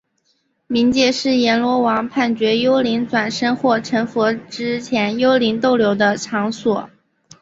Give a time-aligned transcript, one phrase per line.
[0.67, 6.89] 冥界是阎罗王判决幽灵转生或成佛之前幽灵逗留的场所。